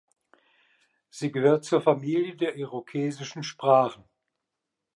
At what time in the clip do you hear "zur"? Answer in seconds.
1.63-1.79